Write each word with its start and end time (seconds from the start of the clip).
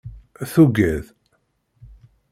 Tuggad. 0.51 1.05